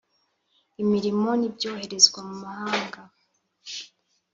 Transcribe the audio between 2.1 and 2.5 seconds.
mu